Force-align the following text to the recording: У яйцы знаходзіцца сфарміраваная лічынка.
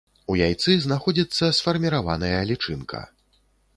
У 0.35 0.37
яйцы 0.43 0.71
знаходзіцца 0.85 1.51
сфарміраваная 1.57 2.41
лічынка. 2.53 3.07